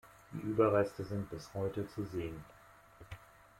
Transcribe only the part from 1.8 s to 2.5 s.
zu sehen.